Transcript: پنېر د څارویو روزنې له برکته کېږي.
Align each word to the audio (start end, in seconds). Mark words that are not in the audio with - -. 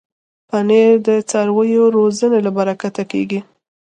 پنېر 0.49 0.93
د 1.07 1.09
څارویو 1.29 1.83
روزنې 1.97 2.39
له 2.45 2.51
برکته 2.57 3.03
کېږي. 3.11 3.39